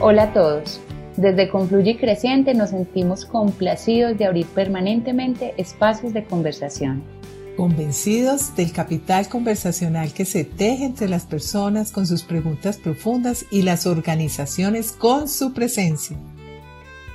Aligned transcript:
Hola 0.00 0.22
a 0.22 0.32
todos. 0.32 0.80
Desde 1.18 1.50
Confluye 1.50 1.98
Creciente 1.98 2.54
nos 2.54 2.70
sentimos 2.70 3.26
complacidos 3.26 4.16
de 4.16 4.24
abrir 4.24 4.46
permanentemente 4.46 5.52
espacios 5.58 6.14
de 6.14 6.24
conversación. 6.24 7.02
Convencidos 7.54 8.56
del 8.56 8.72
capital 8.72 9.28
conversacional 9.28 10.14
que 10.14 10.24
se 10.24 10.44
teje 10.44 10.86
entre 10.86 11.10
las 11.10 11.26
personas 11.26 11.92
con 11.92 12.06
sus 12.06 12.22
preguntas 12.22 12.78
profundas 12.78 13.44
y 13.50 13.60
las 13.60 13.86
organizaciones 13.86 14.92
con 14.92 15.28
su 15.28 15.52
presencia. 15.52 16.16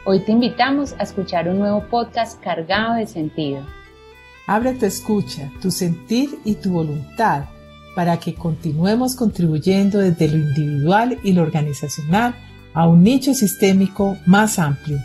Hoy 0.06 0.20
te 0.20 0.32
invitamos 0.32 0.94
a 1.00 1.04
escuchar 1.04 1.50
un 1.50 1.58
nuevo 1.58 1.84
podcast 1.90 2.40
cargado 2.40 2.94
de 2.98 3.08
sentido. 3.08 3.66
Abre 4.46 4.74
tu 4.74 4.86
escucha, 4.86 5.52
tu 5.60 5.72
sentir 5.72 6.38
y 6.46 6.54
tu 6.54 6.72
voluntad 6.72 7.46
para 8.00 8.18
que 8.18 8.34
continuemos 8.34 9.14
contribuyendo 9.14 10.00
desde 10.00 10.30
lo 10.30 10.38
individual 10.38 11.20
y 11.22 11.34
lo 11.34 11.42
organizacional 11.42 12.34
a 12.74 12.88
un 12.88 13.04
nicho 13.04 13.34
sistémico 13.34 14.16
más 14.26 14.58
amplio. 14.58 15.00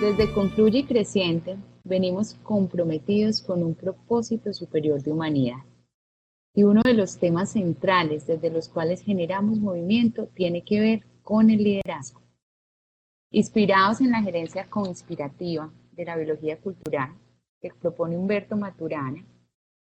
Desde 0.00 0.32
Concluye 0.32 0.78
y 0.78 0.84
Creciente 0.84 1.56
venimos 1.82 2.34
comprometidos 2.44 3.42
con 3.42 3.64
un 3.64 3.74
propósito 3.74 4.52
superior 4.52 5.02
de 5.02 5.10
humanidad. 5.10 5.64
Y 6.54 6.62
uno 6.62 6.82
de 6.84 6.94
los 6.94 7.18
temas 7.18 7.50
centrales 7.50 8.28
desde 8.28 8.48
los 8.48 8.68
cuales 8.68 9.02
generamos 9.02 9.58
movimiento 9.58 10.28
tiene 10.36 10.62
que 10.62 10.78
ver 10.78 11.06
con 11.24 11.50
el 11.50 11.64
liderazgo. 11.64 12.20
Inspirados 13.32 14.00
en 14.00 14.12
la 14.12 14.22
gerencia 14.22 14.70
conspirativa 14.70 15.72
de 15.92 16.04
la 16.04 16.16
biología 16.16 16.60
cultural 16.60 17.14
que 17.60 17.70
propone 17.74 18.16
Humberto 18.16 18.56
Maturana, 18.56 19.24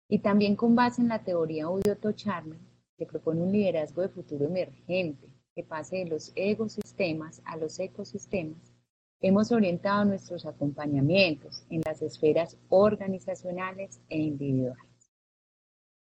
y 0.08 0.18
también 0.18 0.56
con 0.56 0.74
base 0.74 1.02
en 1.02 1.08
la 1.08 1.22
teoría 1.22 1.68
Udioto 1.68 2.12
Charman, 2.12 2.58
que 2.96 3.06
propone 3.06 3.42
un 3.42 3.52
liderazgo 3.52 4.02
de 4.02 4.08
futuro 4.08 4.46
emergente 4.46 5.32
que 5.54 5.62
pase 5.62 5.98
de 5.98 6.06
los 6.06 6.32
ecosistemas 6.34 7.40
a 7.44 7.56
los 7.56 7.78
ecosistemas, 7.78 8.72
hemos 9.20 9.52
orientado 9.52 10.04
nuestros 10.04 10.46
acompañamientos 10.46 11.64
en 11.70 11.82
las 11.84 12.02
esferas 12.02 12.56
organizacionales 12.68 14.00
e 14.08 14.18
individuales. 14.18 15.12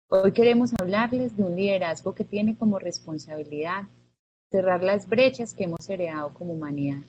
Hoy 0.08 0.32
queremos 0.32 0.72
hablarles 0.78 1.36
de 1.36 1.44
un 1.44 1.56
liderazgo 1.56 2.14
que 2.14 2.24
tiene 2.24 2.56
como 2.56 2.78
responsabilidad 2.78 3.84
cerrar 4.50 4.82
las 4.82 5.08
brechas 5.08 5.54
que 5.54 5.64
hemos 5.64 5.88
heredado 5.88 6.34
como 6.34 6.52
humanidad 6.52 7.02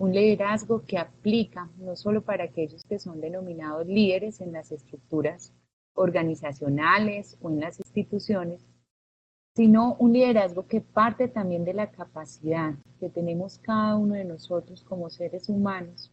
un 0.00 0.14
liderazgo 0.14 0.82
que 0.86 0.96
aplica 0.96 1.68
no 1.76 1.94
solo 1.94 2.22
para 2.22 2.44
aquellos 2.44 2.82
que 2.84 2.98
son 2.98 3.20
denominados 3.20 3.86
líderes 3.86 4.40
en 4.40 4.50
las 4.50 4.72
estructuras 4.72 5.52
organizacionales 5.92 7.36
o 7.42 7.50
en 7.50 7.60
las 7.60 7.78
instituciones, 7.80 8.66
sino 9.54 9.96
un 9.98 10.14
liderazgo 10.14 10.66
que 10.66 10.80
parte 10.80 11.28
también 11.28 11.66
de 11.66 11.74
la 11.74 11.90
capacidad 11.90 12.72
que 12.98 13.10
tenemos 13.10 13.58
cada 13.58 13.96
uno 13.96 14.14
de 14.14 14.24
nosotros 14.24 14.82
como 14.82 15.10
seres 15.10 15.50
humanos 15.50 16.10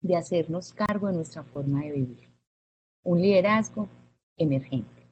de 0.00 0.16
hacernos 0.16 0.72
cargo 0.72 1.08
de 1.08 1.12
nuestra 1.12 1.42
forma 1.42 1.82
de 1.82 1.92
vivir. 1.92 2.30
Un 3.02 3.20
liderazgo 3.20 3.86
emergente. 4.38 5.06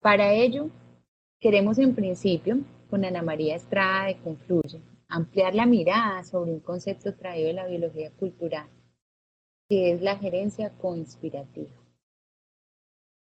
Para 0.00 0.32
ello, 0.32 0.70
queremos 1.40 1.78
en 1.78 1.94
principio, 1.94 2.60
con 2.88 3.04
Ana 3.04 3.20
María 3.20 3.54
Estrada 3.54 4.06
de 4.06 4.16
Confluye, 4.16 4.80
ampliar 5.10 5.54
la 5.54 5.66
mirada 5.66 6.24
sobre 6.24 6.52
un 6.52 6.60
concepto 6.60 7.14
traído 7.14 7.48
de 7.48 7.54
la 7.54 7.66
biología 7.66 8.10
cultural, 8.12 8.68
que 9.68 9.92
es 9.92 10.00
la 10.00 10.16
gerencia 10.16 10.70
conspirativa. 10.78 11.76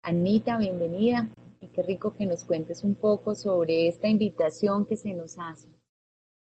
Anita, 0.02 0.56
bienvenida 0.56 1.28
y 1.60 1.68
qué 1.68 1.82
rico 1.82 2.14
que 2.14 2.26
nos 2.26 2.44
cuentes 2.44 2.82
un 2.82 2.94
poco 2.94 3.34
sobre 3.34 3.88
esta 3.88 4.08
invitación 4.08 4.86
que 4.86 4.96
se 4.96 5.12
nos 5.12 5.38
hace 5.38 5.68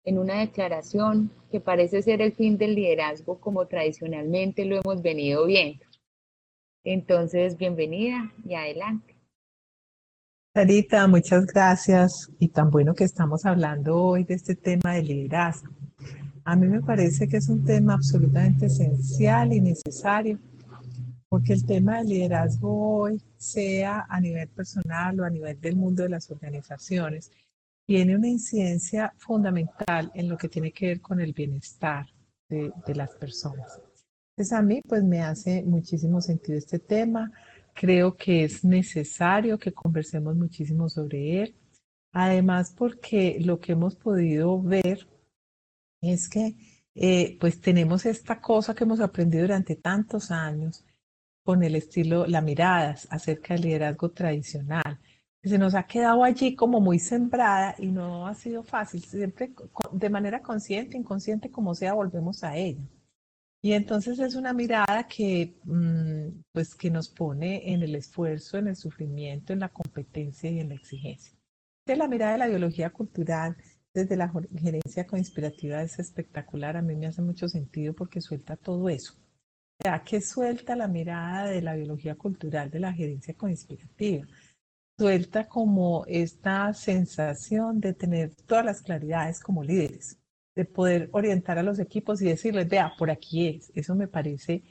en 0.04 0.18
una 0.18 0.40
declaración 0.40 1.30
que 1.50 1.60
parece 1.60 2.02
ser 2.02 2.22
el 2.22 2.32
fin 2.32 2.56
del 2.56 2.74
liderazgo 2.74 3.40
como 3.40 3.66
tradicionalmente 3.66 4.64
lo 4.64 4.76
hemos 4.76 5.02
venido 5.02 5.46
viendo. 5.46 5.84
Entonces, 6.84 7.56
bienvenida 7.56 8.32
y 8.44 8.54
adelante. 8.54 9.09
Sarita, 10.52 11.06
muchas 11.06 11.46
gracias. 11.46 12.28
Y 12.40 12.48
tan 12.48 12.70
bueno 12.70 12.92
que 12.92 13.04
estamos 13.04 13.46
hablando 13.46 13.96
hoy 13.96 14.24
de 14.24 14.34
este 14.34 14.56
tema 14.56 14.94
de 14.94 15.04
liderazgo. 15.04 15.72
A 16.44 16.56
mí 16.56 16.66
me 16.66 16.80
parece 16.80 17.28
que 17.28 17.36
es 17.36 17.48
un 17.48 17.64
tema 17.64 17.94
absolutamente 17.94 18.66
esencial 18.66 19.52
y 19.52 19.60
necesario, 19.60 20.40
porque 21.28 21.52
el 21.52 21.64
tema 21.64 21.98
del 21.98 22.08
liderazgo 22.08 22.98
hoy, 22.98 23.22
sea 23.36 24.06
a 24.08 24.20
nivel 24.20 24.48
personal 24.48 25.20
o 25.20 25.24
a 25.24 25.30
nivel 25.30 25.60
del 25.60 25.76
mundo 25.76 26.02
de 26.02 26.08
las 26.08 26.28
organizaciones, 26.32 27.30
tiene 27.86 28.16
una 28.16 28.28
incidencia 28.28 29.14
fundamental 29.18 30.10
en 30.14 30.28
lo 30.28 30.36
que 30.36 30.48
tiene 30.48 30.72
que 30.72 30.88
ver 30.88 31.00
con 31.00 31.20
el 31.20 31.32
bienestar 31.32 32.06
de, 32.48 32.72
de 32.84 32.94
las 32.96 33.10
personas. 33.10 33.80
Entonces 34.36 34.52
a 34.52 34.62
mí 34.62 34.82
pues 34.88 35.04
me 35.04 35.22
hace 35.22 35.62
muchísimo 35.62 36.20
sentido 36.20 36.58
este 36.58 36.80
tema 36.80 37.30
Creo 37.74 38.16
que 38.16 38.44
es 38.44 38.64
necesario 38.64 39.58
que 39.58 39.72
conversemos 39.72 40.36
muchísimo 40.36 40.88
sobre 40.88 41.42
él. 41.42 41.56
Además, 42.12 42.74
porque 42.76 43.38
lo 43.40 43.60
que 43.60 43.72
hemos 43.72 43.96
podido 43.96 44.60
ver 44.60 45.08
es 46.00 46.28
que 46.28 46.56
eh, 46.94 47.36
pues 47.40 47.60
tenemos 47.60 48.04
esta 48.06 48.40
cosa 48.40 48.74
que 48.74 48.84
hemos 48.84 49.00
aprendido 49.00 49.42
durante 49.42 49.76
tantos 49.76 50.30
años 50.30 50.84
con 51.44 51.62
el 51.62 51.76
estilo, 51.76 52.26
la 52.26 52.40
mirada 52.40 52.96
acerca 53.10 53.54
del 53.54 53.62
liderazgo 53.64 54.10
tradicional, 54.10 55.00
que 55.42 55.48
se 55.48 55.58
nos 55.58 55.74
ha 55.74 55.86
quedado 55.86 56.24
allí 56.24 56.54
como 56.54 56.80
muy 56.80 56.98
sembrada 56.98 57.74
y 57.78 57.86
no 57.86 58.26
ha 58.26 58.34
sido 58.34 58.62
fácil. 58.62 59.02
Siempre 59.02 59.52
de 59.92 60.10
manera 60.10 60.42
consciente, 60.42 60.96
inconsciente, 60.96 61.50
como 61.50 61.74
sea, 61.74 61.94
volvemos 61.94 62.44
a 62.44 62.56
ella. 62.56 62.82
Y 63.62 63.72
entonces 63.72 64.18
es 64.18 64.36
una 64.36 64.54
mirada 64.54 65.06
que, 65.06 65.58
mm, 65.64 66.44
pues, 66.52 66.74
que 66.74 66.90
nos 66.90 67.08
pone 67.10 67.72
en 67.72 67.82
el 67.82 67.94
esfuerzo, 67.94 68.56
en 68.58 68.68
el 68.68 68.76
sufrimiento, 68.76 69.52
en 69.52 69.60
la 69.60 69.68
competencia 69.68 70.50
y 70.50 70.60
en 70.60 70.70
la 70.70 70.76
exigencia. 70.76 71.36
De 71.86 71.96
la 71.96 72.08
mirada 72.08 72.32
de 72.32 72.38
la 72.38 72.48
biología 72.48 72.90
cultural, 72.90 73.56
desde 73.92 74.16
la 74.16 74.32
gerencia 74.56 75.06
conspirativa 75.06 75.82
es 75.82 75.98
espectacular. 75.98 76.76
A 76.76 76.82
mí 76.82 76.94
me 76.94 77.06
hace 77.08 77.22
mucho 77.22 77.48
sentido 77.48 77.92
porque 77.94 78.20
suelta 78.20 78.56
todo 78.56 78.88
eso. 78.88 79.14
O 79.14 79.82
sea, 79.82 80.02
que 80.04 80.20
suelta 80.20 80.76
la 80.76 80.88
mirada 80.88 81.50
de 81.50 81.60
la 81.60 81.74
biología 81.74 82.14
cultural 82.14 82.70
de 82.70 82.80
la 82.80 82.92
gerencia 82.92 83.34
conspirativa. 83.34 84.26
Suelta 84.98 85.48
como 85.48 86.04
esta 86.06 86.72
sensación 86.74 87.80
de 87.80 87.94
tener 87.94 88.34
todas 88.46 88.64
las 88.64 88.82
claridades 88.82 89.40
como 89.40 89.64
líderes 89.64 90.19
de 90.54 90.64
poder 90.64 91.08
orientar 91.12 91.58
a 91.58 91.62
los 91.62 91.78
equipos 91.78 92.20
y 92.22 92.26
decirles, 92.26 92.68
vea, 92.68 92.92
por 92.98 93.10
aquí 93.10 93.48
es. 93.48 93.72
Eso 93.74 93.94
me 93.94 94.08
parece 94.08 94.62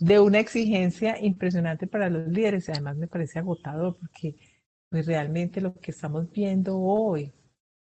de 0.00 0.20
una 0.20 0.40
exigencia 0.40 1.20
impresionante 1.20 1.86
para 1.86 2.08
los 2.10 2.28
líderes 2.28 2.68
y 2.68 2.72
además 2.72 2.96
me 2.96 3.06
parece 3.06 3.38
agotador 3.38 3.96
porque 3.98 4.36
pues 4.88 5.06
realmente 5.06 5.60
lo 5.60 5.74
que 5.74 5.90
estamos 5.90 6.30
viendo 6.30 6.78
hoy 6.78 7.32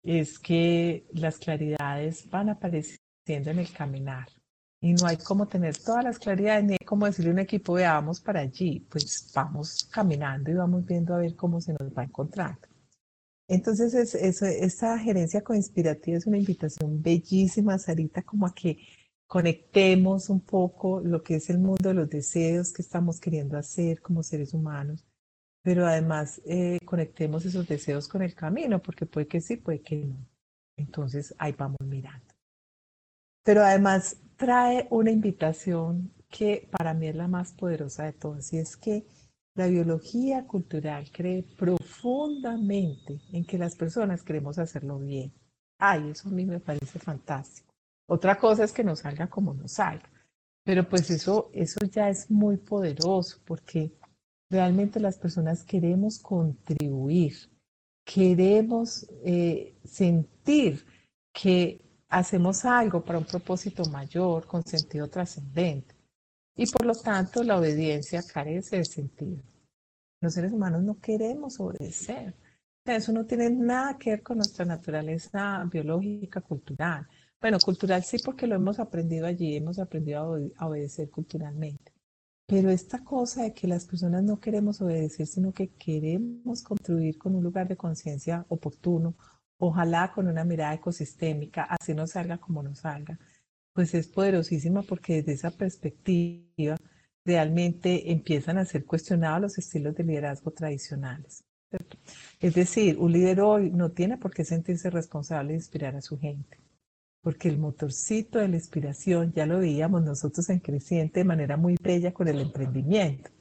es 0.03 0.39
que 0.39 1.05
las 1.13 1.37
claridades 1.37 2.29
van 2.29 2.49
apareciendo 2.49 3.51
en 3.51 3.59
el 3.59 3.71
caminar 3.71 4.27
y 4.81 4.93
no 4.93 5.07
hay 5.07 5.17
como 5.17 5.47
tener 5.47 5.75
todas 5.77 6.03
las 6.03 6.19
claridades 6.19 6.63
ni 6.63 6.77
como 6.77 7.07
decirle 7.07 7.31
a 7.31 7.33
un 7.33 7.39
equipo, 7.39 7.73
vea, 7.73 7.93
vamos 7.93 8.21
para 8.21 8.41
allí, 8.41 8.81
pues 8.89 9.31
vamos 9.33 9.83
caminando 9.91 10.51
y 10.51 10.53
vamos 10.53 10.85
viendo 10.85 11.15
a 11.15 11.19
ver 11.19 11.35
cómo 11.35 11.59
se 11.59 11.73
nos 11.73 11.91
va 11.91 12.03
encontrando. 12.03 12.67
Entonces, 13.47 13.93
es, 13.93 14.41
esta 14.41 14.97
gerencia 14.97 15.43
conspirativa 15.43 16.17
es 16.17 16.25
una 16.25 16.37
invitación 16.37 17.01
bellísima, 17.01 17.77
Sarita, 17.77 18.23
como 18.23 18.47
a 18.47 18.55
que 18.55 18.79
conectemos 19.27 20.29
un 20.29 20.41
poco 20.41 21.01
lo 21.01 21.21
que 21.23 21.35
es 21.35 21.49
el 21.49 21.59
mundo 21.59 21.89
de 21.89 21.95
los 21.95 22.09
deseos 22.09 22.73
que 22.73 22.81
estamos 22.81 23.19
queriendo 23.19 23.57
hacer 23.57 24.01
como 24.01 24.23
seres 24.23 24.53
humanos, 24.53 25.05
pero 25.61 25.85
además 25.85 26.41
eh, 26.45 26.79
conectemos 26.85 27.45
esos 27.45 27.67
deseos 27.67 28.07
con 28.07 28.21
el 28.21 28.35
camino, 28.35 28.81
porque 28.81 29.05
puede 29.05 29.27
que 29.27 29.41
sí, 29.41 29.57
puede 29.57 29.81
que 29.81 29.97
no. 29.97 30.17
Entonces, 30.77 31.33
ahí 31.37 31.53
vamos 31.53 31.79
mirando. 31.81 32.33
Pero 33.43 33.63
además 33.63 34.17
trae 34.37 34.87
una 34.89 35.11
invitación 35.11 36.11
que 36.29 36.67
para 36.71 36.93
mí 36.93 37.07
es 37.07 37.15
la 37.15 37.27
más 37.27 37.53
poderosa 37.53 38.05
de 38.05 38.13
todas, 38.13 38.51
y 38.53 38.57
es 38.57 38.75
que 38.75 39.05
la 39.55 39.67
biología 39.67 40.45
cultural 40.45 41.09
cree 41.11 41.43
profundamente 41.43 43.21
en 43.31 43.45
que 43.45 43.57
las 43.57 43.75
personas 43.75 44.21
queremos 44.21 44.59
hacerlo 44.59 44.99
bien. 44.99 45.33
Ay, 45.79 46.11
eso 46.11 46.29
a 46.29 46.31
mí 46.31 46.45
me 46.45 46.59
parece 46.59 46.99
fantástico. 46.99 47.73
Otra 48.07 48.37
cosa 48.37 48.65
es 48.65 48.71
que 48.71 48.83
nos 48.83 48.99
salga 48.99 49.27
como 49.27 49.53
nos 49.53 49.73
salga. 49.73 50.09
Pero 50.63 50.87
pues 50.87 51.09
eso, 51.09 51.49
eso 51.53 51.79
ya 51.89 52.09
es 52.09 52.29
muy 52.29 52.57
poderoso 52.57 53.37
porque 53.45 53.93
realmente 54.49 54.99
las 54.99 55.17
personas 55.17 55.63
queremos 55.63 56.19
contribuir, 56.19 57.35
queremos 58.03 59.07
eh, 59.23 59.75
sentir 59.83 60.85
que 61.31 61.81
hacemos 62.09 62.65
algo 62.65 63.03
para 63.03 63.19
un 63.19 63.25
propósito 63.25 63.85
mayor, 63.85 64.47
con 64.47 64.65
sentido 64.65 65.07
trascendente. 65.07 65.94
Y 66.55 66.65
por 66.67 66.85
lo 66.85 66.95
tanto 66.95 67.43
la 67.43 67.57
obediencia 67.57 68.23
carece 68.23 68.77
de 68.77 68.85
sentido. 68.85 69.43
Los 70.21 70.33
seres 70.33 70.53
humanos 70.53 70.83
no 70.83 70.99
queremos 70.99 71.59
obedecer. 71.59 72.33
eso 72.85 73.11
no 73.11 73.25
tiene 73.25 73.49
nada 73.49 73.97
que 73.97 74.11
ver 74.11 74.23
con 74.23 74.37
nuestra 74.37 74.65
naturaleza 74.65 75.63
biológica, 75.71 76.41
cultural. 76.41 77.07
Bueno, 77.41 77.59
cultural 77.59 78.03
sí 78.03 78.17
porque 78.23 78.47
lo 78.47 78.55
hemos 78.55 78.79
aprendido 78.79 79.27
allí, 79.27 79.55
hemos 79.55 79.77
aprendido 79.77 80.35
a, 80.57 80.67
obedecer 80.67 81.09
culturalmente. 81.09 81.93
Pero 82.47 82.69
esta 82.69 83.03
cosa 83.03 83.43
de 83.43 83.53
que 83.53 83.67
las 83.67 83.85
personas 83.85 84.23
no 84.23 84.39
queremos 84.39 84.81
obedecer, 84.81 85.27
sino 85.27 85.51
que 85.51 85.69
queremos 85.69 86.63
construir 86.63 87.17
con 87.17 87.35
un 87.35 87.43
lugar 87.43 87.67
de 87.67 87.75
conciencia 87.75 88.45
oportuno, 88.49 89.15
ojalá 89.57 90.11
con 90.13 90.27
una 90.27 90.43
mirada 90.43 90.73
ecosistémica, 90.75 91.63
así 91.63 91.93
no 91.93 92.07
salga 92.07 92.37
como 92.37 92.63
no 92.63 92.75
salga, 92.75 93.19
pues 93.75 93.93
es 93.93 94.07
poderosísima 94.07 94.81
porque 94.81 95.17
desde 95.17 95.33
esa 95.33 95.51
perspectiva 95.51 96.77
realmente 97.23 98.11
empiezan 98.11 98.57
a 98.57 98.65
ser 98.65 98.85
cuestionados 98.85 99.41
los 99.41 99.57
estilos 99.59 99.93
de 99.95 100.05
liderazgo 100.05 100.49
tradicionales. 100.49 101.43
Es 102.39 102.55
decir, 102.55 102.97
un 102.97 103.11
líder 103.11 103.41
hoy 103.41 103.69
no 103.69 103.91
tiene 103.91 104.17
por 104.17 104.33
qué 104.33 104.43
sentirse 104.43 104.89
responsable 104.89 105.49
de 105.49 105.59
inspirar 105.59 105.95
a 105.95 106.01
su 106.01 106.17
gente 106.17 106.65
porque 107.25 107.49
el 107.49 107.57
motorcito 107.57 108.37
de 108.37 108.47
la 108.47 108.55
inspiración 108.57 109.33
ya 109.33 109.47
lo 109.47 109.57
veíamos 109.57 110.03
nosotros 110.03 110.47
en 110.51 110.59
Creciente 110.59 111.21
de 111.21 111.23
manera 111.23 111.57
muy 111.57 111.75
bella 111.81 112.13
con 112.13 112.27
el 112.27 112.39
emprendimiento. 112.39 113.31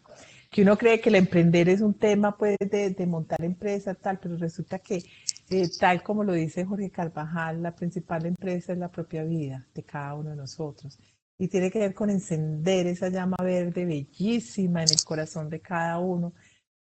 Que 0.50 0.62
uno 0.62 0.78
cree 0.78 1.02
que 1.02 1.10
el 1.10 1.16
emprender 1.16 1.68
es 1.68 1.82
un 1.82 1.92
tema 1.92 2.34
pues, 2.34 2.56
de, 2.58 3.06
montar 3.06 3.44
empresa, 3.44 3.94
tal, 3.94 4.18
pero 4.20 4.38
resulta 4.38 4.78
que, 4.78 5.02
eh, 5.50 5.68
tal 5.78 6.02
como 6.02 6.24
lo 6.24 6.32
dice 6.32 6.64
Jorge 6.64 6.90
Carvajal, 6.90 7.62
la 7.62 7.74
principal 7.74 8.26
empresa 8.26 8.72
es 8.72 8.78
la 8.78 8.90
propia 8.90 9.24
vida 9.24 9.66
de 9.74 9.82
cada 9.82 10.14
uno 10.14 10.30
de 10.30 10.36
nosotros. 10.36 10.98
Y 11.38 11.48
tiene 11.48 11.70
que 11.70 11.80
ver 11.80 11.94
con 11.94 12.10
encender 12.10 12.86
esa 12.86 13.08
llama 13.08 13.36
verde 13.42 13.84
bellísima 13.84 14.82
en 14.82 14.90
el 14.90 15.04
corazón 15.04 15.50
de 15.50 15.60
cada 15.60 15.98
uno, 15.98 16.32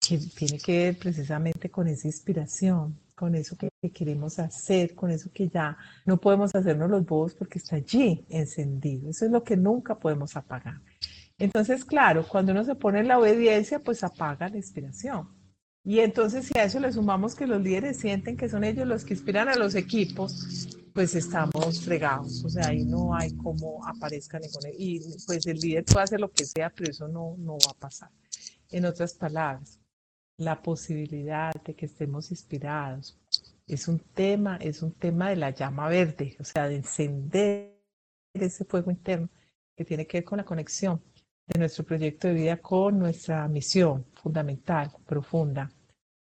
que 0.00 0.18
tiene 0.18 0.58
que 0.58 0.78
ver 0.84 0.98
precisamente 0.98 1.70
con 1.70 1.86
esa 1.86 2.08
inspiración, 2.08 2.98
con 3.14 3.34
eso 3.34 3.56
que, 3.56 3.70
queremos 3.92 4.38
hacer, 4.38 4.94
con 4.94 5.10
eso 5.10 5.30
que 5.32 5.48
ya 5.48 5.76
no 6.04 6.18
podemos 6.20 6.54
hacernos 6.54 6.90
los 6.90 7.04
bobos 7.04 7.34
porque 7.34 7.58
está 7.58 7.76
allí 7.76 8.26
encendido. 8.28 9.10
Eso 9.10 9.26
es 9.26 9.30
lo 9.30 9.42
que 9.42 9.56
nunca 9.56 9.98
podemos 9.98 10.36
apagar. 10.36 10.80
Entonces, 11.38 11.84
claro, 11.84 12.26
cuando 12.28 12.52
uno 12.52 12.64
se 12.64 12.74
pone 12.74 13.00
en 13.00 13.08
la 13.08 13.18
obediencia, 13.18 13.78
pues 13.78 14.04
apaga 14.04 14.48
la 14.48 14.56
inspiración. 14.56 15.39
Y 15.84 16.00
entonces 16.00 16.46
si 16.46 16.58
a 16.58 16.64
eso 16.64 16.78
le 16.78 16.92
sumamos 16.92 17.34
que 17.34 17.46
los 17.46 17.60
líderes 17.62 17.98
sienten 17.98 18.36
que 18.36 18.48
son 18.48 18.64
ellos 18.64 18.86
los 18.86 19.04
que 19.04 19.14
inspiran 19.14 19.48
a 19.48 19.56
los 19.56 19.74
equipos, 19.74 20.68
pues 20.92 21.14
estamos 21.14 21.82
fregados. 21.82 22.44
O 22.44 22.50
sea, 22.50 22.68
ahí 22.68 22.84
no 22.84 23.14
hay 23.14 23.32
cómo 23.36 23.84
aparezca 23.86 24.38
ningún... 24.38 24.62
Y 24.76 25.00
pues 25.26 25.46
el 25.46 25.58
líder 25.58 25.84
puede 25.84 26.04
hacer 26.04 26.20
lo 26.20 26.30
que 26.30 26.44
sea, 26.44 26.70
pero 26.70 26.90
eso 26.90 27.08
no, 27.08 27.34
no 27.38 27.54
va 27.54 27.70
a 27.70 27.78
pasar. 27.78 28.10
En 28.70 28.84
otras 28.84 29.14
palabras, 29.14 29.80
la 30.36 30.62
posibilidad 30.62 31.52
de 31.64 31.74
que 31.74 31.86
estemos 31.86 32.30
inspirados. 32.30 33.18
Es 33.66 33.88
un 33.88 34.00
tema, 34.00 34.56
es 34.56 34.82
un 34.82 34.92
tema 34.92 35.30
de 35.30 35.36
la 35.36 35.50
llama 35.50 35.88
verde, 35.88 36.36
o 36.40 36.44
sea, 36.44 36.68
de 36.68 36.76
encender 36.76 37.80
ese 38.34 38.64
fuego 38.64 38.90
interno 38.90 39.28
que 39.76 39.84
tiene 39.84 40.06
que 40.06 40.18
ver 40.18 40.24
con 40.24 40.38
la 40.38 40.44
conexión 40.44 41.00
de 41.52 41.58
nuestro 41.58 41.84
proyecto 41.84 42.28
de 42.28 42.34
vida 42.34 42.56
con 42.58 42.98
nuestra 42.98 43.46
misión 43.48 44.06
fundamental, 44.14 44.90
profunda, 45.06 45.70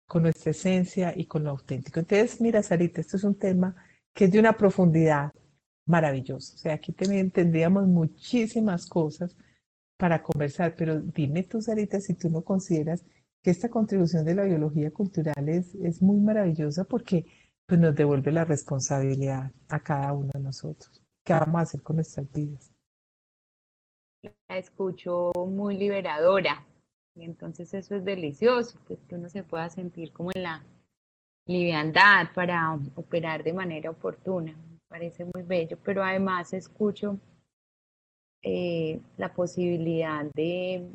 con 0.06 0.22
nuestra 0.22 0.50
esencia 0.50 1.12
y 1.16 1.26
con 1.26 1.44
lo 1.44 1.50
auténtico. 1.50 2.00
Entonces, 2.00 2.40
mira, 2.40 2.62
Sarita, 2.62 3.00
esto 3.00 3.16
es 3.16 3.24
un 3.24 3.38
tema 3.38 3.76
que 4.12 4.24
es 4.24 4.32
de 4.32 4.40
una 4.40 4.56
profundidad 4.56 5.32
maravillosa. 5.86 6.54
O 6.54 6.58
sea, 6.58 6.74
aquí 6.74 6.92
tendríamos 6.92 7.86
muchísimas 7.86 8.86
cosas 8.86 9.36
para 9.96 10.22
conversar, 10.22 10.74
pero 10.76 11.00
dime 11.00 11.44
tú, 11.44 11.60
Sarita, 11.62 12.00
si 12.00 12.14
tú 12.14 12.30
no 12.30 12.42
consideras 12.42 13.04
que 13.42 13.50
esta 13.50 13.68
contribución 13.68 14.24
de 14.24 14.34
la 14.34 14.44
biología 14.44 14.90
cultural 14.90 15.48
es, 15.48 15.74
es 15.76 16.02
muy 16.02 16.20
maravillosa 16.20 16.84
porque 16.84 17.26
pues, 17.66 17.80
nos 17.80 17.94
devuelve 17.94 18.32
la 18.32 18.44
responsabilidad 18.44 19.52
a 19.68 19.80
cada 19.80 20.12
uno 20.12 20.30
de 20.34 20.40
nosotros. 20.40 21.02
¿Qué 21.24 21.32
vamos 21.34 21.60
a 21.60 21.62
hacer 21.62 21.82
con 21.82 21.96
nuestras 21.96 22.30
vidas? 22.32 22.72
La 24.22 24.58
escucho 24.58 25.32
muy 25.34 25.76
liberadora 25.76 26.66
y 27.14 27.24
entonces 27.24 27.72
eso 27.74 27.94
es 27.94 28.04
delicioso, 28.04 28.78
que 28.86 29.14
uno 29.14 29.28
se 29.28 29.42
pueda 29.42 29.68
sentir 29.70 30.12
como 30.12 30.30
en 30.34 30.42
la 30.42 30.64
liviandad 31.46 32.32
para 32.34 32.78
operar 32.94 33.42
de 33.42 33.52
manera 33.52 33.90
oportuna. 33.90 34.52
Me 34.52 34.78
parece 34.88 35.24
muy 35.24 35.42
bello, 35.42 35.78
pero 35.82 36.02
además 36.04 36.52
escucho 36.52 37.18
eh, 38.42 39.00
la 39.16 39.32
posibilidad 39.32 40.24
de, 40.34 40.88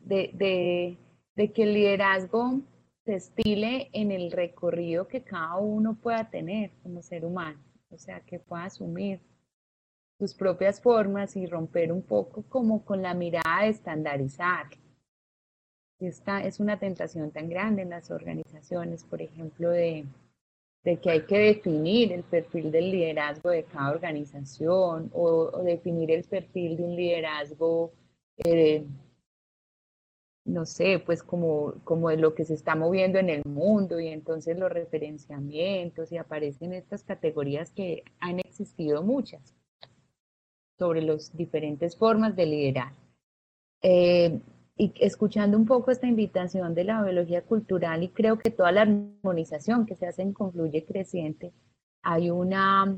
de 0.00 0.96
de 1.40 1.52
que 1.52 1.62
el 1.62 1.72
liderazgo 1.72 2.60
se 3.06 3.14
estile 3.14 3.88
en 3.94 4.10
el 4.10 4.30
recorrido 4.30 5.08
que 5.08 5.22
cada 5.22 5.56
uno 5.56 5.94
pueda 5.94 6.28
tener 6.28 6.70
como 6.82 7.00
ser 7.00 7.24
humano, 7.24 7.58
o 7.90 7.96
sea, 7.96 8.20
que 8.20 8.38
pueda 8.38 8.64
asumir 8.64 9.20
sus 10.20 10.34
propias 10.34 10.82
formas 10.82 11.34
y 11.34 11.46
romper 11.46 11.90
un 11.90 12.02
poco 12.02 12.44
como 12.50 12.84
con 12.84 13.00
la 13.00 13.14
mirada 13.14 13.62
de 13.62 13.70
estandarizar. 13.70 14.66
Esta 15.98 16.44
es 16.44 16.60
una 16.60 16.78
tentación 16.78 17.30
tan 17.30 17.48
grande 17.48 17.82
en 17.82 17.90
las 17.90 18.10
organizaciones, 18.10 19.02
por 19.04 19.22
ejemplo, 19.22 19.70
de, 19.70 20.04
que 20.84 21.10
hay 21.10 21.22
que 21.22 21.38
definir 21.38 22.12
el 22.12 22.22
perfil 22.22 22.70
del 22.70 22.90
liderazgo 22.90 23.48
de 23.48 23.64
cada 23.64 23.92
organización 23.92 25.10
o, 25.14 25.62
definir 25.62 26.10
el 26.10 26.24
perfil 26.24 26.76
de 26.76 26.82
un 26.82 26.96
liderazgo 26.96 27.92
eh, 28.44 28.84
no 30.44 30.66
sé, 30.66 30.98
pues 30.98 31.22
como, 31.22 31.74
como 31.84 32.10
lo 32.10 32.34
que 32.34 32.44
se 32.44 32.54
está 32.54 32.74
moviendo 32.74 33.18
en 33.18 33.30
el 33.30 33.42
mundo 33.44 34.00
y 34.00 34.08
entonces 34.08 34.58
los 34.58 34.70
referenciamientos 34.70 36.12
y 36.12 36.18
aparecen 36.18 36.74
estas 36.74 37.04
categorías 37.04 37.72
que 37.72 38.04
han 38.20 38.38
existido 38.40 39.02
muchas 39.02 39.54
sobre 40.80 41.02
las 41.02 41.36
diferentes 41.36 41.94
formas 41.94 42.34
de 42.34 42.46
liderar. 42.46 42.92
Eh, 43.82 44.40
y 44.78 44.94
escuchando 44.98 45.58
un 45.58 45.66
poco 45.66 45.90
esta 45.90 46.06
invitación 46.06 46.74
de 46.74 46.84
la 46.84 47.02
biología 47.02 47.42
cultural 47.42 48.02
y 48.02 48.08
creo 48.08 48.38
que 48.38 48.50
toda 48.50 48.72
la 48.72 48.82
armonización 48.82 49.84
que 49.84 49.94
se 49.94 50.06
hace 50.06 50.22
en 50.22 50.32
Confluye 50.32 50.86
Creciente, 50.86 51.52
hay 52.02 52.30
una 52.30 52.96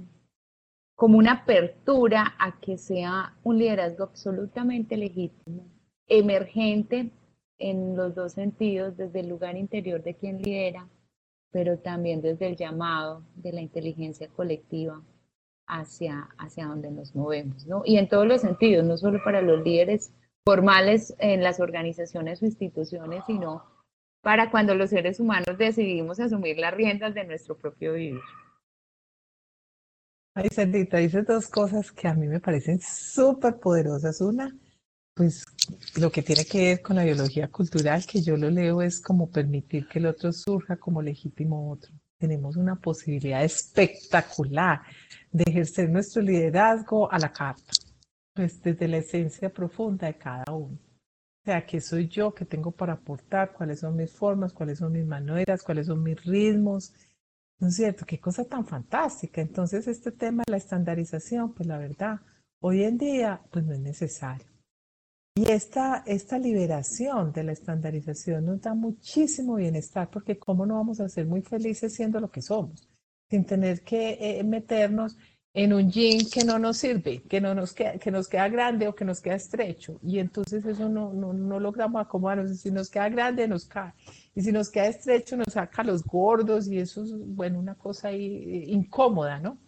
como 0.94 1.18
una 1.18 1.32
apertura 1.32 2.34
a 2.38 2.60
que 2.60 2.78
sea 2.78 3.36
un 3.42 3.58
liderazgo 3.58 4.04
absolutamente 4.04 4.96
legítimo, 4.96 5.66
emergente 6.06 7.10
en 7.58 7.96
los 7.96 8.14
dos 8.14 8.34
sentidos, 8.34 8.96
desde 8.96 9.18
el 9.18 9.28
lugar 9.28 9.56
interior 9.56 10.04
de 10.04 10.14
quien 10.14 10.40
lidera, 10.40 10.88
pero 11.50 11.78
también 11.78 12.22
desde 12.22 12.46
el 12.46 12.56
llamado 12.56 13.24
de 13.34 13.52
la 13.52 13.60
inteligencia 13.60 14.28
colectiva 14.28 15.02
hacia, 15.72 16.28
hacia 16.38 16.66
donde 16.66 16.90
nos 16.90 17.14
movemos, 17.14 17.66
¿no? 17.66 17.82
Y 17.84 17.96
en 17.96 18.08
todos 18.08 18.26
los 18.26 18.42
sentidos, 18.42 18.84
no 18.84 18.98
solo 18.98 19.22
para 19.24 19.40
los 19.40 19.64
líderes 19.64 20.12
formales 20.44 21.14
en 21.18 21.42
las 21.42 21.60
organizaciones 21.60 22.42
o 22.42 22.46
instituciones, 22.46 23.24
sino 23.26 23.64
para 24.22 24.50
cuando 24.50 24.74
los 24.74 24.90
seres 24.90 25.18
humanos 25.18 25.56
decidimos 25.58 26.20
asumir 26.20 26.58
las 26.58 26.74
riendas 26.74 27.14
de 27.14 27.24
nuestro 27.24 27.56
propio 27.56 27.94
vivir. 27.94 28.20
Ay, 30.34 30.48
Sandita, 30.50 30.98
dices 30.98 31.26
dos 31.26 31.48
cosas 31.48 31.90
que 31.90 32.08
a 32.08 32.14
mí 32.14 32.26
me 32.26 32.40
parecen 32.40 32.80
súper 32.80 33.58
poderosas. 33.58 34.20
Una, 34.20 34.54
pues 35.14 35.44
lo 35.98 36.10
que 36.10 36.22
tiene 36.22 36.44
que 36.44 36.58
ver 36.58 36.82
con 36.82 36.96
la 36.96 37.04
biología 37.04 37.48
cultural, 37.48 38.04
que 38.06 38.22
yo 38.22 38.36
lo 38.36 38.50
leo, 38.50 38.82
es 38.82 39.00
como 39.00 39.30
permitir 39.30 39.88
que 39.88 39.98
el 39.98 40.06
otro 40.06 40.32
surja 40.32 40.76
como 40.76 41.02
legítimo 41.02 41.70
otro. 41.70 41.92
Tenemos 42.18 42.56
una 42.56 42.76
posibilidad 42.76 43.42
espectacular 43.42 44.82
de 45.32 45.44
ejercer 45.46 45.88
nuestro 45.88 46.22
liderazgo 46.22 47.10
a 47.10 47.18
la 47.18 47.32
carta, 47.32 47.72
pues 48.34 48.62
desde 48.62 48.86
la 48.86 48.98
esencia 48.98 49.52
profunda 49.52 50.06
de 50.06 50.18
cada 50.18 50.44
uno. 50.52 50.78
O 51.42 51.44
sea, 51.44 51.66
¿qué 51.66 51.80
soy 51.80 52.06
yo? 52.06 52.32
¿Qué 52.32 52.44
tengo 52.44 52.70
para 52.70 52.92
aportar? 52.92 53.52
¿Cuáles 53.52 53.80
son 53.80 53.96
mis 53.96 54.12
formas? 54.12 54.52
¿Cuáles 54.52 54.78
son 54.78 54.92
mis 54.92 55.06
maneras? 55.06 55.62
¿Cuáles 55.62 55.86
son 55.86 56.02
mis 56.02 56.22
ritmos? 56.24 56.94
¿No 57.58 57.68
es 57.68 57.74
cierto? 57.74 58.06
Qué 58.06 58.20
cosa 58.20 58.44
tan 58.44 58.64
fantástica. 58.64 59.40
Entonces, 59.40 59.88
este 59.88 60.12
tema 60.12 60.44
de 60.46 60.52
la 60.52 60.58
estandarización, 60.58 61.52
pues 61.52 61.66
la 61.66 61.78
verdad, 61.78 62.20
hoy 62.60 62.84
en 62.84 62.96
día, 62.96 63.40
pues 63.50 63.64
no 63.64 63.72
es 63.72 63.80
necesario. 63.80 64.46
Y 65.34 65.50
esta, 65.50 66.04
esta 66.06 66.38
liberación 66.38 67.32
de 67.32 67.42
la 67.42 67.52
estandarización 67.52 68.44
nos 68.44 68.60
da 68.60 68.74
muchísimo 68.74 69.56
bienestar, 69.56 70.10
porque 70.10 70.38
cómo 70.38 70.66
no 70.66 70.74
vamos 70.74 71.00
a 71.00 71.08
ser 71.08 71.26
muy 71.26 71.40
felices 71.40 71.94
siendo 71.94 72.20
lo 72.20 72.30
que 72.30 72.42
somos, 72.42 72.88
sin 73.32 73.46
tener 73.46 73.80
que 73.80 74.18
eh, 74.20 74.44
meternos 74.44 75.16
en 75.54 75.72
un 75.72 75.90
jean 75.90 76.20
que 76.30 76.44
no 76.44 76.58
nos 76.58 76.76
sirve, 76.76 77.22
que, 77.22 77.40
no 77.40 77.54
nos 77.54 77.72
queda, 77.72 77.96
que 77.96 78.10
nos 78.10 78.28
queda 78.28 78.46
grande 78.50 78.86
o 78.86 78.94
que 78.94 79.06
nos 79.06 79.22
queda 79.22 79.36
estrecho. 79.36 79.98
Y 80.02 80.18
entonces 80.18 80.66
eso 80.66 80.90
no, 80.90 81.14
no, 81.14 81.32
no 81.32 81.58
logramos 81.58 82.02
acomodarnos. 82.02 82.58
Si 82.58 82.70
nos 82.70 82.90
queda 82.90 83.08
grande, 83.08 83.48
nos 83.48 83.64
cae. 83.64 83.94
Y 84.34 84.42
si 84.42 84.52
nos 84.52 84.68
queda 84.68 84.88
estrecho, 84.88 85.38
nos 85.38 85.50
saca 85.50 85.82
los 85.82 86.04
gordos 86.04 86.68
y 86.68 86.78
eso 86.78 87.04
es, 87.04 87.14
bueno, 87.16 87.58
una 87.58 87.74
cosa 87.74 88.08
ahí 88.08 88.26
eh, 88.26 88.64
incómoda, 88.66 89.40
¿no? 89.40 89.58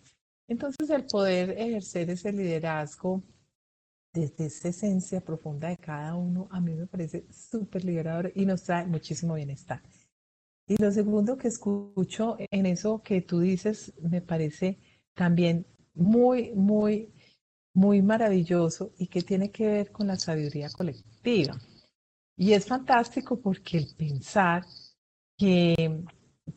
Entonces 0.46 0.90
el 0.90 1.06
poder 1.06 1.52
ejercer 1.52 2.10
ese 2.10 2.32
liderazgo 2.32 3.22
desde 4.12 4.44
esa 4.44 4.68
esencia 4.68 5.22
profunda 5.22 5.68
de 5.68 5.78
cada 5.78 6.14
uno, 6.16 6.48
a 6.50 6.60
mí 6.60 6.74
me 6.74 6.86
parece 6.86 7.24
súper 7.32 7.82
liberador 7.82 8.30
y 8.34 8.44
nos 8.44 8.62
trae 8.62 8.86
muchísimo 8.86 9.34
bienestar. 9.34 9.80
Y 10.66 10.80
lo 10.82 10.90
segundo 10.90 11.36
que 11.36 11.48
escucho 11.48 12.36
en 12.38 12.66
eso 12.66 13.02
que 13.02 13.20
tú 13.20 13.40
dices, 13.40 13.92
me 14.00 14.22
parece 14.22 14.78
también 15.14 15.66
muy, 15.94 16.52
muy, 16.54 17.12
muy 17.74 18.00
maravilloso 18.00 18.92
y 18.98 19.08
que 19.08 19.22
tiene 19.22 19.50
que 19.50 19.66
ver 19.66 19.92
con 19.92 20.06
la 20.06 20.16
sabiduría 20.16 20.70
colectiva. 20.70 21.58
Y 22.36 22.52
es 22.52 22.66
fantástico 22.66 23.38
porque 23.40 23.78
el 23.78 23.94
pensar 23.94 24.64
que, 25.36 26.02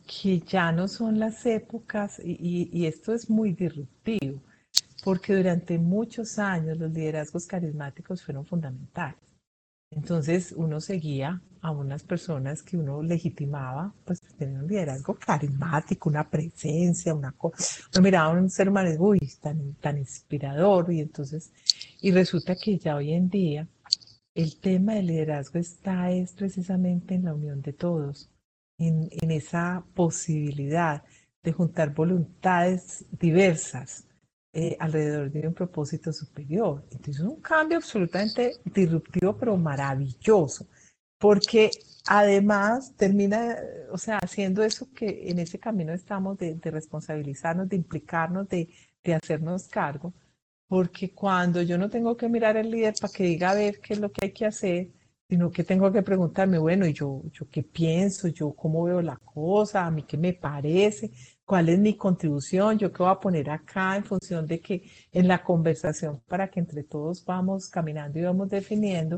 que 0.07 0.39
ya 0.39 0.71
no 0.71 0.87
son 0.87 1.19
las 1.19 1.45
épocas, 1.45 2.19
y, 2.23 2.69
y 2.71 2.85
esto 2.85 3.13
es 3.13 3.29
muy 3.29 3.53
disruptivo, 3.53 4.41
porque 5.03 5.35
durante 5.35 5.77
muchos 5.77 6.39
años 6.39 6.77
los 6.77 6.91
liderazgos 6.91 7.45
carismáticos 7.45 8.23
fueron 8.23 8.45
fundamentales. 8.45 9.19
Entonces 9.91 10.53
uno 10.55 10.81
seguía 10.81 11.41
a 11.67 11.71
unas 11.71 12.03
personas 12.03 12.63
que 12.63 12.77
uno 12.77 13.03
legitimaba, 13.03 13.93
pues 14.05 14.21
tenían 14.37 14.63
un 14.63 14.67
liderazgo 14.67 15.15
carismático, 15.15 16.09
una 16.09 16.29
presencia, 16.29 17.13
una 17.13 17.33
cosa. 17.33 17.83
Uno 17.93 18.03
miraba 18.03 18.27
a 18.27 18.41
un 18.41 18.49
ser 18.49 18.69
humano, 18.69 18.89
uy, 18.99 19.19
tan, 19.41 19.73
tan 19.75 19.97
inspirador, 19.97 20.91
y 20.91 21.01
entonces, 21.01 21.51
y 22.01 22.11
resulta 22.11 22.55
que 22.55 22.77
ya 22.77 22.95
hoy 22.95 23.13
en 23.13 23.29
día 23.29 23.67
el 24.33 24.59
tema 24.59 24.93
del 24.93 25.07
liderazgo 25.07 25.59
está 25.59 26.11
es 26.11 26.31
precisamente 26.33 27.15
en 27.15 27.25
la 27.25 27.33
unión 27.33 27.61
de 27.61 27.73
todos, 27.73 28.29
en, 28.77 29.09
en 29.11 29.31
esa 29.31 29.83
posibilidad 29.93 31.03
de 31.43 31.51
juntar 31.51 31.93
voluntades 31.93 33.05
diversas 33.11 34.07
eh, 34.53 34.75
alrededor 34.79 35.29
de 35.29 35.47
un 35.47 35.53
propósito 35.53 36.11
superior. 36.11 36.83
Entonces 36.89 37.17
es 37.17 37.21
un 37.21 37.41
cambio 37.41 37.77
absolutamente 37.77 38.53
disruptivo, 38.65 39.37
pero 39.37 39.55
maravilloso, 39.55 40.65
porque 41.17 41.71
además 42.07 42.93
termina, 42.95 43.57
o 43.91 43.97
sea, 43.97 44.17
haciendo 44.19 44.63
eso 44.63 44.87
que 44.93 45.29
en 45.29 45.39
ese 45.39 45.59
camino 45.59 45.93
estamos 45.93 46.37
de, 46.37 46.59
responsabilizarnos, 46.63 47.69
de 47.69 47.75
implicarnos, 47.75 48.47
de, 48.49 48.69
de, 49.03 49.13
hacernos 49.13 49.67
cargo, 49.67 50.13
porque 50.67 51.13
cuando 51.13 51.61
yo 51.61 51.77
no 51.77 51.89
tengo 51.89 52.15
que 52.17 52.29
mirar 52.29 52.57
al 52.57 52.69
líder 52.71 52.95
para 52.99 53.13
que 53.13 53.23
diga 53.23 53.51
a 53.51 53.55
ver 53.55 53.79
qué 53.79 53.93
es 53.93 53.99
lo 53.99 54.11
que 54.11 54.25
hay 54.27 54.31
que 54.33 54.45
hacer, 54.45 54.89
sino 55.29 55.51
que 55.51 55.63
tengo 55.63 55.91
que 55.91 56.03
preguntarme, 56.03 56.57
bueno, 56.57 56.87
¿y 56.87 56.93
yo, 56.93 57.21
yo 57.33 57.49
qué 57.49 57.63
pienso? 57.63 58.29
¿Yo 58.29 58.53
cómo 58.53 58.83
veo 58.85 59.01
la 59.01 59.17
cosa? 59.17 59.85
¿A 59.85 59.91
mí 59.91 60.03
qué 60.03 60.17
me 60.17 60.33
parece? 60.33 61.11
cuál 61.47 61.69
es 61.69 61.79
mi 61.79 61.95
contribución, 61.95 62.77
yo 62.77 62.91
qué 62.91 63.03
voy 63.03 63.11
a 63.11 63.19
poner 63.21 63.49
acá 63.49 63.95
en 63.95 64.03
función 64.03 64.45
de 64.45 64.59
que 64.59 64.83
en 65.13 65.29
la 65.29 65.41
conversación 65.41 66.21
para 66.27 66.49
que 66.49 66.59
entre 66.59 66.83
todos 66.83 67.23
vamos 67.23 67.69
caminando 67.69 68.19
y 68.19 68.23
vamos 68.23 68.49
definiendo. 68.49 69.17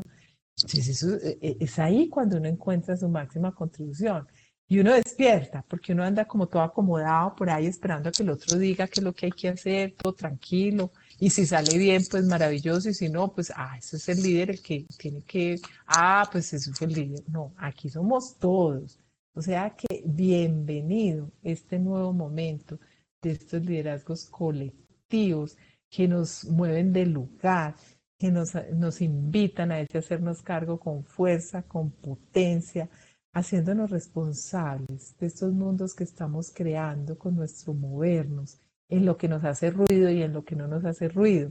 E, 0.72 1.38
e, 1.40 1.56
es 1.60 1.78
ahí 1.78 2.08
cuando 2.08 2.36
uno 2.36 2.48
encuentra 2.48 2.96
su 2.96 3.08
máxima 3.08 3.54
contribución. 3.54 4.26
Y 4.68 4.78
uno 4.78 4.94
despierta, 4.94 5.64
porque 5.68 5.92
uno 5.92 6.04
anda 6.04 6.26
como 6.26 6.46
todo 6.46 6.62
acomodado 6.62 7.34
por 7.34 7.50
ahí 7.50 7.66
esperando 7.66 8.08
a 8.08 8.12
que 8.12 8.22
el 8.22 8.30
otro 8.30 8.56
diga 8.56 8.86
qué 8.86 9.00
es 9.00 9.04
lo 9.04 9.12
que 9.12 9.26
hay 9.26 9.32
que 9.32 9.48
hacer, 9.48 9.94
todo 9.96 10.12
tranquilo. 10.14 10.92
Y 11.18 11.30
si 11.30 11.44
sale 11.44 11.76
bien, 11.76 12.02
pues 12.08 12.24
maravilloso. 12.24 12.88
Y 12.88 12.94
si 12.94 13.08
no, 13.08 13.32
pues, 13.32 13.52
ah, 13.56 13.76
ese 13.76 13.96
es 13.96 14.08
el 14.08 14.22
líder 14.22 14.50
el 14.50 14.62
que 14.62 14.86
tiene 14.96 15.22
que, 15.22 15.60
ah, 15.86 16.28
pues 16.30 16.52
eso 16.52 16.70
es 16.70 16.82
el 16.82 16.92
líder. 16.92 17.24
No, 17.28 17.52
aquí 17.56 17.88
somos 17.88 18.38
todos. 18.38 19.00
O 19.34 19.42
sea 19.42 19.74
que 19.76 20.02
bienvenido 20.06 21.32
este 21.42 21.78
nuevo 21.78 22.12
momento 22.12 22.78
de 23.22 23.32
estos 23.32 23.64
liderazgos 23.64 24.26
colectivos 24.26 25.56
que 25.88 26.06
nos 26.06 26.44
mueven 26.44 26.92
del 26.92 27.12
lugar, 27.12 27.74
que 28.20 28.30
nos, 28.30 28.52
nos 28.74 29.00
invitan 29.00 29.72
a 29.72 29.78
hacernos 29.94 30.42
cargo 30.42 30.78
con 30.78 31.04
fuerza, 31.04 31.62
con 31.62 31.90
potencia, 31.90 32.90
haciéndonos 33.32 33.90
responsables 33.90 35.16
de 35.18 35.26
estos 35.26 35.54
mundos 35.54 35.94
que 35.94 36.04
estamos 36.04 36.52
creando 36.54 37.18
con 37.18 37.34
nuestro 37.34 37.72
movernos, 37.72 38.60
en 38.90 39.06
lo 39.06 39.16
que 39.16 39.26
nos 39.26 39.42
hace 39.44 39.70
ruido 39.70 40.10
y 40.10 40.22
en 40.22 40.34
lo 40.34 40.44
que 40.44 40.54
no 40.54 40.68
nos 40.68 40.84
hace 40.84 41.08
ruido. 41.08 41.50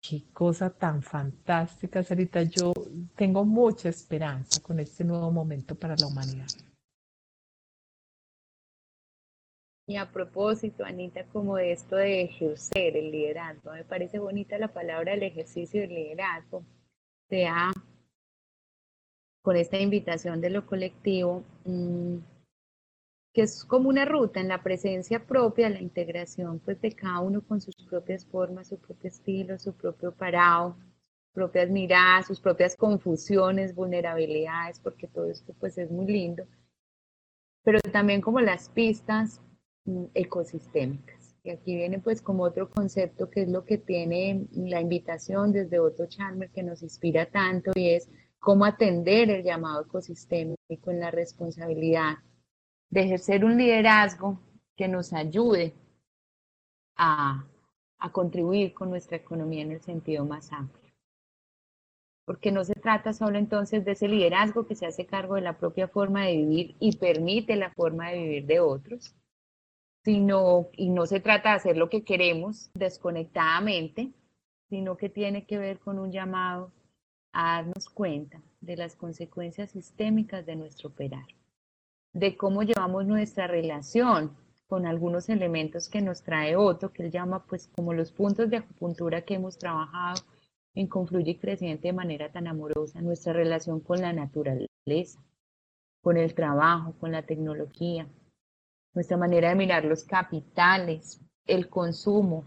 Qué 0.00 0.22
cosa 0.32 0.70
tan 0.70 1.02
fantástica, 1.02 2.04
Sarita. 2.04 2.44
Yo 2.44 2.72
tengo 3.16 3.44
mucha 3.44 3.88
esperanza 3.88 4.62
con 4.62 4.78
este 4.78 5.02
nuevo 5.02 5.32
momento 5.32 5.74
para 5.74 5.96
la 5.96 6.06
humanidad. 6.06 6.46
Y 9.88 9.96
a 9.96 10.10
propósito, 10.10 10.84
Anita, 10.84 11.24
como 11.26 11.56
de 11.56 11.70
esto 11.70 11.94
de 11.94 12.22
ejercer 12.22 12.96
el 12.96 13.12
liderazgo, 13.12 13.72
me 13.72 13.84
parece 13.84 14.18
bonita 14.18 14.58
la 14.58 14.68
palabra 14.68 15.14
el 15.14 15.22
ejercicio 15.22 15.80
del 15.80 15.94
liderazgo. 15.94 16.64
Sea 17.28 17.70
con 19.42 19.56
esta 19.56 19.78
invitación 19.78 20.40
de 20.40 20.50
lo 20.50 20.66
colectivo, 20.66 21.44
mm, 21.64 22.16
que 23.32 23.42
es 23.42 23.64
como 23.64 23.88
una 23.88 24.04
ruta 24.04 24.40
en 24.40 24.48
la 24.48 24.60
presencia 24.60 25.24
propia, 25.24 25.70
la 25.70 25.80
integración 25.80 26.58
pues 26.58 26.80
de 26.80 26.90
cada 26.90 27.20
uno 27.20 27.40
con 27.42 27.60
sus 27.60 27.76
propias 27.88 28.26
formas, 28.26 28.66
su 28.66 28.78
propio 28.80 29.08
estilo, 29.08 29.56
su 29.60 29.72
propio 29.72 30.10
parado, 30.10 30.76
sus 31.26 31.32
propias 31.32 31.70
miradas, 31.70 32.26
sus 32.26 32.40
propias 32.40 32.74
confusiones, 32.74 33.72
vulnerabilidades, 33.72 34.80
porque 34.80 35.06
todo 35.06 35.30
esto 35.30 35.54
pues 35.60 35.78
es 35.78 35.92
muy 35.92 36.06
lindo. 36.06 36.44
Pero 37.62 37.78
también 37.92 38.20
como 38.20 38.40
las 38.40 38.68
pistas 38.68 39.40
ecosistémicas. 40.14 41.36
Y 41.42 41.50
aquí 41.50 41.76
viene 41.76 42.00
pues 42.00 42.22
como 42.22 42.42
otro 42.42 42.68
concepto 42.68 43.30
que 43.30 43.42
es 43.42 43.48
lo 43.48 43.64
que 43.64 43.78
tiene 43.78 44.48
la 44.52 44.80
invitación 44.80 45.52
desde 45.52 45.78
Otto 45.78 46.06
Chalmers 46.06 46.52
que 46.52 46.64
nos 46.64 46.82
inspira 46.82 47.26
tanto 47.26 47.70
y 47.76 47.90
es 47.90 48.10
cómo 48.40 48.64
atender 48.64 49.30
el 49.30 49.44
llamado 49.44 49.82
ecosistémico 49.82 50.90
en 50.90 51.00
la 51.00 51.10
responsabilidad 51.10 52.18
de 52.90 53.02
ejercer 53.02 53.44
un 53.44 53.56
liderazgo 53.56 54.40
que 54.76 54.88
nos 54.88 55.12
ayude 55.12 55.74
a, 56.96 57.46
a 57.98 58.12
contribuir 58.12 58.74
con 58.74 58.90
nuestra 58.90 59.16
economía 59.16 59.62
en 59.62 59.72
el 59.72 59.80
sentido 59.80 60.24
más 60.24 60.52
amplio. 60.52 60.92
Porque 62.24 62.50
no 62.50 62.64
se 62.64 62.74
trata 62.74 63.12
solo 63.12 63.38
entonces 63.38 63.84
de 63.84 63.92
ese 63.92 64.08
liderazgo 64.08 64.66
que 64.66 64.74
se 64.74 64.86
hace 64.86 65.06
cargo 65.06 65.36
de 65.36 65.42
la 65.42 65.58
propia 65.58 65.86
forma 65.86 66.24
de 66.24 66.36
vivir 66.36 66.76
y 66.80 66.96
permite 66.96 67.54
la 67.54 67.72
forma 67.72 68.10
de 68.10 68.18
vivir 68.18 68.46
de 68.46 68.60
otros, 68.60 69.14
sino, 70.06 70.68
y 70.76 70.90
no 70.90 71.04
se 71.04 71.18
trata 71.18 71.50
de 71.50 71.56
hacer 71.56 71.76
lo 71.76 71.90
que 71.90 72.04
queremos 72.04 72.70
desconectadamente, 72.74 74.12
sino 74.68 74.96
que 74.96 75.08
tiene 75.08 75.46
que 75.46 75.58
ver 75.58 75.80
con 75.80 75.98
un 75.98 76.12
llamado 76.12 76.70
a 77.32 77.56
darnos 77.56 77.88
cuenta 77.88 78.40
de 78.60 78.76
las 78.76 78.94
consecuencias 78.94 79.72
sistémicas 79.72 80.46
de 80.46 80.54
nuestro 80.54 80.90
operar, 80.90 81.26
de 82.12 82.36
cómo 82.36 82.62
llevamos 82.62 83.04
nuestra 83.04 83.48
relación 83.48 84.36
con 84.68 84.86
algunos 84.86 85.28
elementos 85.28 85.88
que 85.88 86.00
nos 86.00 86.22
trae 86.22 86.54
Otto, 86.54 86.92
que 86.92 87.02
él 87.02 87.10
llama 87.10 87.44
pues 87.44 87.68
como 87.74 87.92
los 87.92 88.12
puntos 88.12 88.48
de 88.48 88.58
acupuntura 88.58 89.22
que 89.22 89.34
hemos 89.34 89.58
trabajado 89.58 90.22
en 90.76 90.86
Confluye 90.86 91.32
y 91.32 91.38
Creciente 91.38 91.88
de 91.88 91.92
manera 91.92 92.30
tan 92.30 92.46
amorosa, 92.46 93.00
nuestra 93.00 93.32
relación 93.32 93.80
con 93.80 94.00
la 94.00 94.12
naturaleza, 94.12 95.20
con 96.00 96.16
el 96.16 96.32
trabajo, 96.32 96.94
con 97.00 97.10
la 97.10 97.22
tecnología, 97.22 98.06
nuestra 98.96 99.18
manera 99.18 99.50
de 99.50 99.54
mirar 99.54 99.84
los 99.84 100.04
capitales, 100.04 101.20
el 101.46 101.68
consumo, 101.68 102.44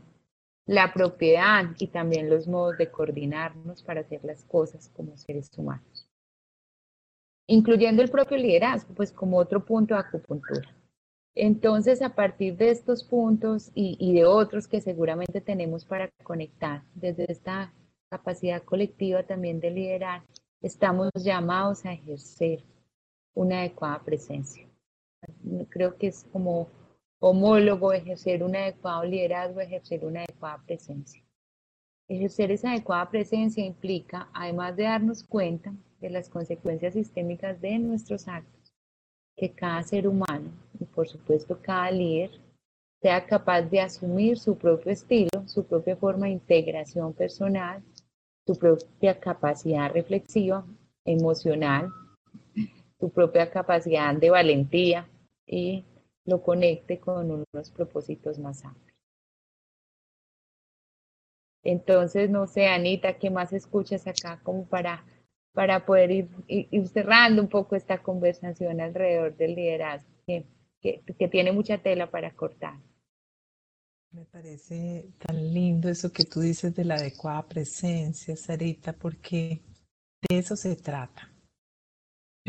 la 0.66 0.92
propiedad 0.92 1.64
y 1.78 1.88
también 1.88 2.30
los 2.30 2.48
modos 2.48 2.78
de 2.78 2.90
coordinarnos 2.90 3.84
para 3.84 4.02
hacer 4.02 4.22
las 4.24 4.44
cosas 4.46 4.90
como 4.90 5.16
seres 5.16 5.50
humanos. 5.56 6.10
Incluyendo 7.48 8.02
el 8.02 8.10
propio 8.10 8.38
liderazgo, 8.38 8.94
pues 8.96 9.12
como 9.12 9.38
otro 9.38 9.64
punto 9.64 9.94
de 9.94 10.02
acupuntura. 10.02 10.76
Entonces, 11.36 12.02
a 12.02 12.16
partir 12.16 12.58
de 12.58 12.72
estos 12.72 13.04
puntos 13.04 13.72
y, 13.76 14.14
de 14.14 14.26
otros 14.26 14.68
que 14.68 14.82
seguramente 14.82 15.42
tenemos 15.42 15.86
para 15.86 16.10
conectar 16.24 16.84
desde 16.96 17.32
esta 17.32 17.72
capacidad 18.10 18.64
colectiva 18.64 19.22
también 19.24 19.60
de 19.60 19.70
liderar, 19.70 20.24
estamos 20.62 21.12
llamados 21.14 21.86
a 21.86 21.94
ejercer 21.94 22.64
una 23.36 23.60
adecuada 23.60 24.04
presencia 24.04 24.69
creo 25.70 25.98
que 25.98 26.08
es 26.08 26.26
como 26.32 26.70
homólogo 27.20 27.94
ejercer 27.94 28.44
un 28.44 28.56
adecuado 28.56 29.04
liderazgo, 29.04 29.60
ejercer 29.60 30.06
una 30.06 30.22
adecuada 30.22 30.64
presencia. 30.66 31.24
Ejercer 32.08 32.52
esa 32.52 32.72
adecuada 32.72 33.10
presencia 33.10 33.64
implica, 33.64 34.30
además 34.34 34.76
de 34.76 34.84
darnos 34.84 35.24
cuenta 35.24 35.74
de 36.00 36.10
las 36.10 36.30
consecuencias 36.30 36.94
sistémicas 36.94 37.60
de 37.62 37.78
nuestros 37.78 38.28
actos, 38.28 38.74
que 39.36 39.52
cada 39.52 39.84
ser 39.84 40.08
humano, 40.08 40.52
y 40.80 40.86
por 40.86 41.08
supuesto 41.08 41.60
cada 41.62 41.92
líder, 41.92 42.32
sea 43.02 43.26
capaz 43.26 43.62
de 43.64 43.82
asumir 43.82 44.40
su 44.40 44.58
propio 44.58 44.92
estilo, 44.92 45.30
su 45.46 45.66
propia 45.66 45.96
forma 45.96 46.26
de 46.26 46.34
integración 46.34 47.14
personal, 47.14 47.84
su 48.46 48.58
propia 48.58 49.20
capacidad 49.20 49.92
reflexiva, 49.92 50.66
emocional, 51.06 51.92
su 53.00 53.10
propia 53.12 53.50
capacidad 53.50 54.14
de 54.16 54.30
valentía 54.30 55.10
y 55.46 55.86
lo 56.26 56.42
conecte 56.42 57.00
con 57.00 57.32
unos 57.32 57.72
propósitos 57.72 58.38
más 58.40 58.64
amplios. 58.64 58.98
Entonces, 61.64 62.30
no 62.30 62.48
sé, 62.48 62.68
Anita, 62.68 63.18
¿qué 63.18 63.30
más 63.30 63.52
escuchas 63.54 64.08
acá 64.08 64.40
como 64.44 64.66
para, 64.68 65.06
para 65.54 65.86
poder 65.86 66.12
ir, 66.12 66.88
cerrando 66.88 67.42
un 67.42 67.50
poco 67.50 67.76
esta 67.76 68.02
conversación 68.02 68.80
alrededor 68.80 69.36
del 69.36 69.56
liderazgo, 69.56 70.10
que, 70.26 70.46
que 70.82 71.28
tiene 71.28 71.52
mucha 71.52 71.78
tela 71.78 72.10
para 72.10 72.32
cortar? 72.32 72.80
Me 74.12 74.26
parece 74.26 75.12
tan 75.20 75.54
lindo 75.54 75.90
eso 75.90 76.12
que 76.12 76.24
tú 76.24 76.40
dices 76.40 76.74
de 76.74 76.86
la 76.86 76.96
adecuada 76.96 77.48
presencia, 77.48 78.36
Sarita, 78.36 78.94
porque 78.94 79.62
de 80.28 80.40
eso 80.40 80.56
se 80.56 80.76
trata. 80.76 81.29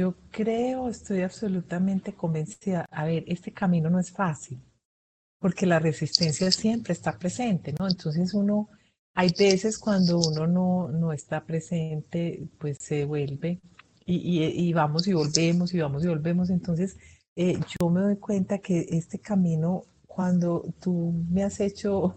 Yo 0.01 0.15
creo, 0.31 0.89
estoy 0.89 1.21
absolutamente 1.21 2.15
convencida, 2.15 2.87
a 2.91 3.05
ver, 3.05 3.23
este 3.27 3.53
camino 3.53 3.91
no 3.91 4.01
es 4.01 4.11
fácil, 4.11 4.59
porque 5.39 5.67
la 5.67 5.79
resistencia 5.79 6.51
siempre 6.51 6.95
está 6.95 7.19
presente, 7.19 7.75
¿no? 7.79 7.87
Entonces 7.87 8.33
uno, 8.33 8.71
hay 9.13 9.31
veces 9.39 9.79
cuando 9.79 10.19
uno 10.19 10.47
no, 10.47 10.89
no 10.89 11.13
está 11.13 11.45
presente, 11.45 12.49
pues 12.59 12.79
se 12.81 13.05
vuelve 13.05 13.61
y, 14.07 14.43
y, 14.43 14.73
vamos 14.73 15.07
y 15.07 15.13
volvemos 15.13 15.75
y 15.75 15.81
vamos 15.81 16.03
y 16.03 16.09
volvemos. 16.09 16.49
Entonces 16.49 16.97
eh, 17.37 17.61
yo 17.79 17.91
me 17.91 18.01
doy 18.01 18.17
cuenta 18.17 18.57
que 18.57 18.87
este 18.89 19.19
camino, 19.19 19.83
cuando 20.07 20.65
tú 20.81 21.13
me 21.29 21.45
has 21.45 21.61
hecho 21.61 22.15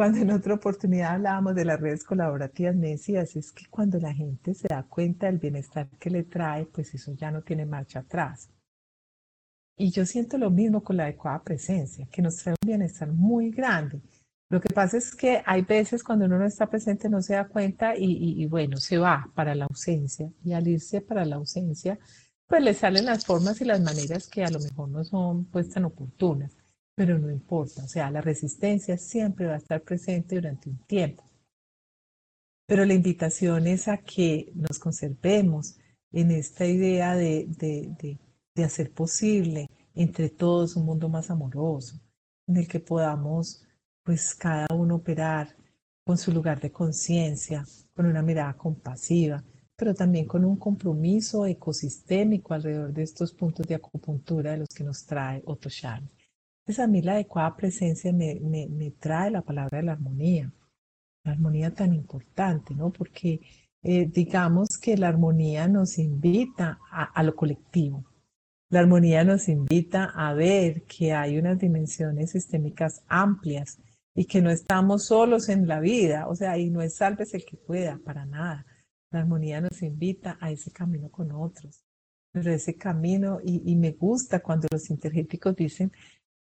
cuando 0.00 0.20
en 0.20 0.30
otra 0.30 0.54
oportunidad 0.54 1.16
hablábamos 1.16 1.54
de 1.54 1.66
las 1.66 1.78
redes 1.78 2.04
colaborativas, 2.04 2.74
me 2.74 2.88
decías, 2.88 3.36
es 3.36 3.52
que 3.52 3.66
cuando 3.68 3.98
la 3.98 4.14
gente 4.14 4.54
se 4.54 4.66
da 4.66 4.82
cuenta 4.82 5.26
del 5.26 5.36
bienestar 5.36 5.90
que 5.98 6.08
le 6.08 6.22
trae, 6.22 6.64
pues 6.64 6.94
eso 6.94 7.12
ya 7.12 7.30
no 7.30 7.42
tiene 7.42 7.66
marcha 7.66 7.98
atrás. 7.98 8.48
Y 9.76 9.90
yo 9.90 10.06
siento 10.06 10.38
lo 10.38 10.50
mismo 10.50 10.82
con 10.82 10.96
la 10.96 11.02
adecuada 11.02 11.42
presencia, 11.42 12.08
que 12.10 12.22
nos 12.22 12.36
trae 12.36 12.54
un 12.62 12.66
bienestar 12.66 13.12
muy 13.12 13.50
grande. 13.50 14.00
Lo 14.48 14.58
que 14.58 14.72
pasa 14.72 14.96
es 14.96 15.14
que 15.14 15.42
hay 15.44 15.60
veces 15.60 16.02
cuando 16.02 16.24
uno 16.24 16.38
no 16.38 16.46
está 16.46 16.70
presente 16.70 17.10
no 17.10 17.20
se 17.20 17.34
da 17.34 17.46
cuenta 17.46 17.94
y, 17.94 18.42
y 18.42 18.46
bueno, 18.46 18.78
se 18.78 18.96
va 18.96 19.30
para 19.34 19.54
la 19.54 19.66
ausencia. 19.66 20.32
Y 20.42 20.54
al 20.54 20.66
irse 20.66 21.02
para 21.02 21.26
la 21.26 21.36
ausencia, 21.36 21.98
pues 22.46 22.62
le 22.62 22.72
salen 22.72 23.04
las 23.04 23.26
formas 23.26 23.60
y 23.60 23.66
las 23.66 23.82
maneras 23.82 24.28
que 24.28 24.44
a 24.44 24.50
lo 24.50 24.60
mejor 24.60 24.88
no 24.88 25.04
son 25.04 25.44
pues 25.44 25.68
tan 25.68 25.84
oportunas 25.84 26.56
pero 26.94 27.18
no 27.18 27.30
importa, 27.30 27.84
o 27.84 27.88
sea, 27.88 28.10
la 28.10 28.20
resistencia 28.20 28.98
siempre 28.98 29.46
va 29.46 29.54
a 29.54 29.58
estar 29.58 29.82
presente 29.82 30.34
durante 30.34 30.68
un 30.68 30.78
tiempo. 30.86 31.24
Pero 32.66 32.84
la 32.84 32.94
invitación 32.94 33.66
es 33.66 33.88
a 33.88 33.98
que 33.98 34.52
nos 34.54 34.78
conservemos 34.78 35.76
en 36.12 36.30
esta 36.30 36.66
idea 36.66 37.16
de, 37.16 37.46
de, 37.48 38.18
de, 38.54 38.64
hacer 38.64 38.92
posible 38.92 39.66
entre 39.94 40.28
todos 40.28 40.76
un 40.76 40.84
mundo 40.84 41.08
más 41.08 41.30
amoroso, 41.30 41.98
en 42.46 42.58
el 42.58 42.68
que 42.68 42.80
podamos, 42.80 43.64
pues, 44.04 44.34
cada 44.34 44.66
uno 44.74 44.96
operar 44.96 45.56
con 46.04 46.18
su 46.18 46.32
lugar 46.32 46.60
de 46.60 46.70
conciencia, 46.70 47.64
con 47.94 48.06
una 48.06 48.22
mirada 48.22 48.54
compasiva, 48.54 49.42
pero 49.76 49.94
también 49.94 50.26
con 50.26 50.44
un 50.44 50.56
compromiso 50.56 51.46
ecosistémico 51.46 52.52
alrededor 52.52 52.92
de 52.92 53.02
estos 53.02 53.32
puntos 53.32 53.66
de 53.66 53.76
acupuntura 53.76 54.50
de 54.52 54.58
los 54.58 54.68
que 54.68 54.84
nos 54.84 55.06
trae 55.06 55.42
Otto. 55.46 55.70
Entonces 56.60 56.84
a 56.84 56.88
mí 56.88 57.02
la 57.02 57.12
adecuada 57.12 57.56
presencia 57.56 58.12
me, 58.12 58.38
me, 58.40 58.90
trae 58.92 59.30
la 59.30 59.42
palabra 59.42 59.78
de 59.78 59.84
la 59.84 59.92
armonía, 59.92 60.52
la 61.24 61.32
armonía 61.32 61.74
tan 61.74 61.94
importante, 61.94 62.74
¿no? 62.74 62.90
Porque 62.92 63.40
eh, 63.82 64.06
digamos 64.06 64.78
que 64.78 64.96
la 64.96 65.08
armonía 65.08 65.68
nos 65.68 65.98
invita 65.98 66.78
a, 66.90 67.04
a 67.04 67.22
lo 67.22 67.34
colectivo, 67.34 68.04
la 68.70 68.80
armonía 68.80 69.24
nos 69.24 69.48
invita 69.48 70.12
a 70.14 70.32
ver 70.32 70.84
que 70.84 71.12
hay 71.12 71.38
unas 71.38 71.58
dimensiones 71.58 72.30
sistémicas 72.30 73.02
amplias 73.08 73.80
y 74.14 74.26
que 74.26 74.40
no 74.40 74.50
estamos 74.50 75.06
solos 75.06 75.48
en 75.48 75.66
la 75.66 75.80
vida, 75.80 76.28
o 76.28 76.36
sea, 76.36 76.56
y 76.56 76.70
no 76.70 76.80
es 76.80 76.94
salves 76.94 77.34
el 77.34 77.44
que 77.44 77.56
pueda, 77.56 77.98
para 78.04 78.26
nada. 78.26 78.64
La 79.10 79.20
armonía 79.20 79.60
nos 79.60 79.82
invita 79.82 80.38
a 80.40 80.52
ese 80.52 80.70
camino 80.70 81.10
con 81.10 81.32
otros, 81.32 81.82
pero 82.32 82.52
ese 82.52 82.76
camino, 82.76 83.40
y, 83.42 83.72
y 83.72 83.74
me 83.74 83.90
gusta 83.90 84.38
cuando 84.40 84.68
los 84.70 84.88
intergéticos 84.88 85.56
dicen 85.56 85.90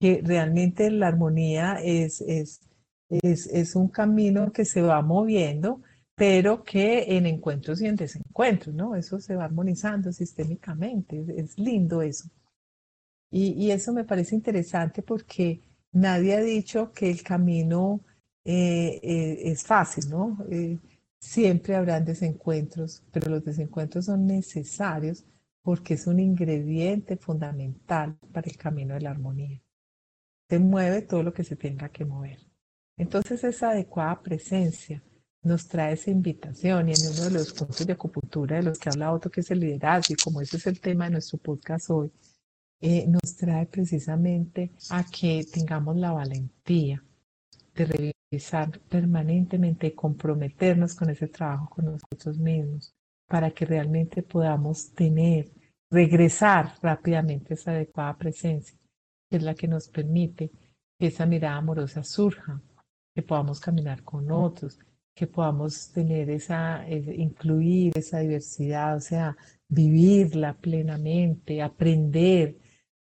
que 0.04 0.22
realmente 0.22 0.92
la 0.92 1.08
armonía 1.08 1.80
es, 1.82 2.20
es, 2.20 2.60
es, 3.08 3.48
es, 3.48 3.74
un 3.74 3.88
camino 3.88 4.52
que 4.52 4.66
se 4.66 4.82
va 4.82 5.02
moviendo, 5.02 5.82
pero 6.14 6.62
que 6.62 7.16
en 7.16 7.26
encuentros 7.26 7.80
y 7.82 7.88
en 7.88 7.96
desencuentros, 7.96 8.76
¿no? 8.76 8.98
Eso 8.98 9.22
se 9.22 9.38
va 9.38 9.46
armonizando 9.46 10.12
sistémicamente, 10.12 11.24
es, 11.38 11.58
lindo 11.58 12.02
eso. 12.02 12.26
Y, 13.32 13.72
eso 13.72 13.94
me 13.94 14.04
parece 14.04 14.36
interesante 14.36 15.04
porque 15.04 15.62
nadie 15.94 16.36
ha 16.36 16.42
dicho 16.42 16.92
que 16.92 17.10
el 17.10 17.24
camino 17.24 18.02
eh, 18.44 19.00
eh, 19.02 19.52
es 19.52 19.64
fácil, 19.64 20.10
¿no? 20.10 20.38
Eh, 20.52 20.80
siempre 21.18 21.78
habrán 21.78 22.04
desencuentros, 22.04 23.04
pero 23.10 23.32
los 23.32 23.46
desencuentros 23.46 24.08
son 24.08 24.28
necesarios 24.28 25.24
porque 25.62 25.94
es 25.94 26.08
un 26.08 26.20
ingrediente 26.20 27.16
fundamental 27.16 28.18
para 28.34 28.50
el 28.50 28.58
camino 28.58 28.96
de 28.96 29.00
la 29.00 29.12
armonía 29.12 29.64
se 30.54 30.60
mueve 30.60 31.02
todo 31.02 31.24
lo 31.24 31.34
que 31.34 31.44
se 31.44 31.56
tenga 31.56 31.90
que 31.90 32.06
mover. 32.06 32.38
Entonces 32.96 33.44
esa 33.44 33.72
adecuada 33.72 34.22
presencia 34.22 35.02
nos 35.42 35.68
trae 35.68 35.94
esa 35.94 36.12
invitación 36.12 36.90
y 36.90 36.92
en 36.94 37.12
uno 37.12 37.24
de 37.24 37.32
los 37.32 37.54
puntos 37.54 37.88
de 37.88 37.94
acupuntura 37.94 38.58
de 38.58 38.62
los 38.62 38.78
que 38.78 38.90
habla 38.90 39.12
Otto, 39.12 39.32
que 39.32 39.42
es 39.42 39.50
el 39.50 39.62
liderazgo, 39.62 40.14
y 40.14 40.24
como 40.24 40.42
ese 40.42 40.58
es 40.58 40.68
el 40.68 40.80
tema 40.80 41.06
de 41.06 41.12
nuestro 41.14 41.40
podcast 41.40 41.90
hoy, 41.90 42.12
eh, 42.82 43.08
nos 43.08 43.36
trae 43.36 43.66
precisamente 43.66 44.74
a 44.92 45.04
que 45.06 45.44
tengamos 45.52 45.98
la 45.98 46.12
valentía 46.12 47.04
de 47.74 48.14
revisar 48.32 48.80
permanentemente 48.82 49.88
y 49.88 49.96
comprometernos 49.96 50.94
con 50.94 51.10
ese 51.10 51.30
trabajo 51.30 51.68
con 51.68 51.86
nosotros 51.86 52.38
mismos 52.38 52.94
para 53.28 53.50
que 53.50 53.66
realmente 53.66 54.22
podamos 54.22 54.94
tener, 54.94 55.50
regresar 55.90 56.76
rápidamente 56.80 57.56
esa 57.56 57.72
adecuada 57.72 58.16
presencia 58.16 58.78
que 59.34 59.38
es 59.38 59.44
la 59.44 59.56
que 59.56 59.68
nos 59.68 59.88
permite 59.88 60.52
que 61.00 61.08
esa 61.08 61.26
mirada 61.26 61.56
amorosa 61.56 62.04
surja, 62.04 62.62
que 63.16 63.24
podamos 63.24 63.60
caminar 63.60 64.04
con 64.04 64.32
otros, 64.32 64.78
que 65.16 65.26
podamos 65.26 65.92
tener 65.92 66.30
esa, 66.30 66.88
incluir 66.88 67.98
esa 67.98 68.20
diversidad, 68.20 68.96
o 68.98 69.00
sea, 69.00 69.36
vivirla 69.68 70.54
plenamente, 70.54 71.64
aprender 71.64 72.60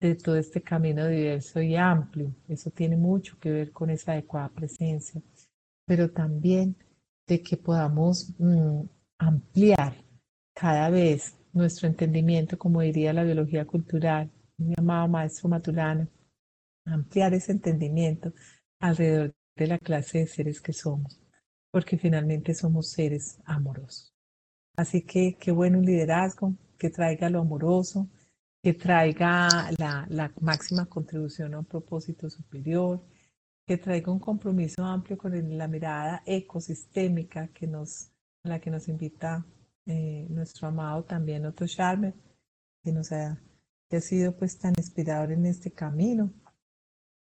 de 0.00 0.14
todo 0.14 0.36
este 0.36 0.62
camino 0.62 1.06
diverso 1.06 1.60
y 1.60 1.76
amplio. 1.76 2.34
Eso 2.48 2.70
tiene 2.70 2.96
mucho 2.96 3.38
que 3.38 3.50
ver 3.50 3.70
con 3.72 3.90
esa 3.90 4.12
adecuada 4.12 4.48
presencia, 4.48 5.20
pero 5.84 6.10
también 6.10 6.76
de 7.26 7.42
que 7.42 7.58
podamos 7.58 8.32
mm, 8.38 8.84
ampliar 9.18 10.02
cada 10.54 10.88
vez 10.88 11.36
nuestro 11.52 11.86
entendimiento, 11.86 12.56
como 12.56 12.80
diría 12.80 13.12
la 13.12 13.22
biología 13.22 13.66
cultural, 13.66 14.30
mi 14.58 14.74
amado 14.76 15.08
maestro 15.08 15.48
Matulano, 15.48 16.08
ampliar 16.84 17.34
ese 17.34 17.52
entendimiento 17.52 18.32
alrededor 18.80 19.34
de 19.56 19.66
la 19.66 19.78
clase 19.78 20.18
de 20.18 20.26
seres 20.26 20.60
que 20.60 20.72
somos, 20.72 21.20
porque 21.70 21.98
finalmente 21.98 22.54
somos 22.54 22.90
seres 22.90 23.38
amorosos. 23.44 24.14
Así 24.76 25.02
que 25.02 25.36
qué 25.38 25.50
bueno 25.52 25.78
un 25.78 25.86
liderazgo 25.86 26.54
que 26.78 26.90
traiga 26.90 27.30
lo 27.30 27.40
amoroso, 27.40 28.08
que 28.62 28.74
traiga 28.74 29.70
la, 29.78 30.06
la 30.08 30.32
máxima 30.40 30.86
contribución 30.86 31.54
a 31.54 31.60
un 31.60 31.64
propósito 31.64 32.28
superior, 32.28 33.02
que 33.66 33.78
traiga 33.78 34.12
un 34.12 34.20
compromiso 34.20 34.84
amplio 34.84 35.18
con 35.18 35.58
la 35.58 35.66
mirada 35.66 36.22
ecosistémica 36.26 37.48
que 37.48 37.66
nos, 37.66 38.12
a 38.44 38.48
la 38.48 38.60
que 38.60 38.70
nos 38.70 38.88
invita 38.88 39.44
eh, 39.86 40.26
nuestro 40.30 40.68
amado 40.68 41.04
también 41.04 41.46
Otto 41.46 41.66
Scharmer, 41.66 42.14
que 42.82 42.92
nos 42.92 43.10
ha 43.12 43.40
que 43.88 43.96
ha 43.96 44.00
sido 44.00 44.36
pues 44.36 44.58
tan 44.58 44.74
inspirador 44.76 45.32
en 45.32 45.46
este 45.46 45.70
camino. 45.70 46.32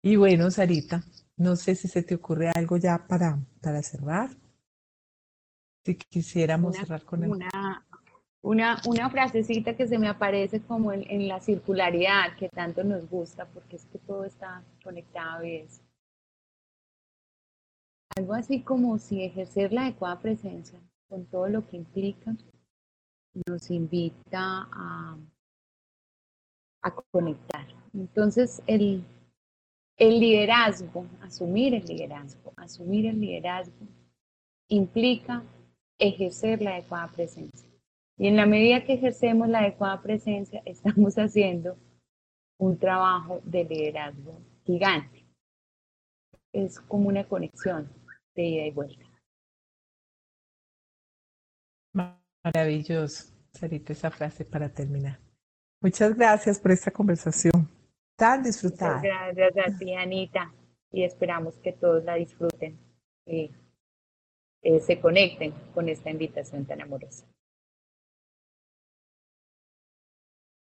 Y 0.03 0.15
bueno, 0.15 0.49
Sarita, 0.49 1.03
no 1.37 1.55
sé 1.55 1.75
si 1.75 1.87
se 1.87 2.03
te 2.03 2.15
ocurre 2.15 2.49
algo 2.49 2.77
ya 2.77 3.07
para, 3.07 3.39
para 3.61 3.81
cerrar. 3.81 4.29
Si 5.83 5.95
quisiéramos 5.95 6.75
cerrar 6.75 7.03
con 7.03 7.23
una, 7.23 7.85
una, 8.41 8.81
una, 8.87 9.09
frasecita 9.09 9.75
que 9.75 9.87
se 9.87 9.97
me 9.97 10.07
aparece 10.07 10.61
como 10.61 10.91
en, 10.91 11.03
en, 11.09 11.27
la 11.27 11.39
circularidad 11.39 12.35
que 12.37 12.49
tanto 12.49 12.83
nos 12.83 13.09
gusta, 13.09 13.47
porque 13.47 13.77
es 13.77 13.85
que 13.85 13.97
todo 13.97 14.25
está 14.25 14.63
conectado 14.83 15.43
y 15.43 15.55
es 15.57 15.81
algo 18.15 18.33
así 18.33 18.61
como 18.61 18.99
si 18.99 19.23
ejercer 19.23 19.73
la 19.73 19.83
adecuada 19.83 20.19
presencia 20.19 20.79
con 21.07 21.25
todo 21.25 21.47
lo 21.47 21.67
que 21.67 21.77
implica 21.77 22.35
nos 23.47 23.71
invita 23.71 24.67
a 24.71 25.17
a 26.81 26.91
conectar. 26.91 27.67
Entonces, 27.93 28.61
el, 28.67 29.03
el 29.97 30.19
liderazgo, 30.19 31.05
asumir 31.21 31.73
el 31.75 31.85
liderazgo, 31.85 32.53
asumir 32.55 33.05
el 33.05 33.19
liderazgo 33.19 33.87
implica 34.67 35.43
ejercer 35.99 36.61
la 36.61 36.71
adecuada 36.71 37.11
presencia. 37.11 37.69
Y 38.17 38.27
en 38.27 38.35
la 38.35 38.45
medida 38.45 38.83
que 38.83 38.93
ejercemos 38.93 39.49
la 39.49 39.59
adecuada 39.59 40.01
presencia, 40.01 40.61
estamos 40.65 41.15
haciendo 41.15 41.77
un 42.57 42.77
trabajo 42.77 43.41
de 43.43 43.63
liderazgo 43.63 44.39
gigante. 44.65 45.25
Es 46.53 46.79
como 46.79 47.09
una 47.09 47.27
conexión. 47.27 47.89
de 48.35 48.43
ida 48.43 48.65
y 48.65 48.71
vuelta. 48.71 49.05
Maravilloso, 52.43 53.33
Sarita, 53.51 53.93
esa 53.93 54.09
frase 54.09 54.45
para 54.45 54.73
terminar. 54.73 55.19
Muchas 55.81 56.15
gracias 56.15 56.59
por 56.59 56.71
esta 56.71 56.91
conversación 56.91 57.67
tan 58.15 58.43
disfrutada. 58.43 59.01
Gracias 59.33 59.75
a 59.75 59.77
ti, 59.79 59.95
Anita, 59.95 60.53
y 60.91 61.03
esperamos 61.03 61.57
que 61.57 61.73
todos 61.73 62.03
la 62.03 62.15
disfruten 62.15 62.79
y 63.25 63.51
eh, 64.61 64.79
se 64.79 64.99
conecten 64.99 65.53
con 65.73 65.89
esta 65.89 66.11
invitación 66.11 66.65
tan 66.65 66.81
amorosa. 66.81 67.25